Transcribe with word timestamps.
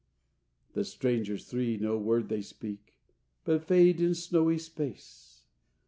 The 0.73 0.83
strangers 0.83 1.45
three, 1.47 1.77
no 1.77 1.95
word 1.95 2.27
they 2.27 2.41
speak, 2.41 2.95
But 3.43 3.65
fade 3.65 4.01
in 4.01 4.15
snowy 4.15 4.57
space! 4.57 5.43